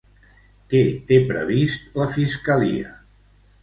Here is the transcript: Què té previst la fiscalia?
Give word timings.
Què 0.71 0.81
té 1.13 1.21
previst 1.33 2.03
la 2.03 2.11
fiscalia? 2.19 3.01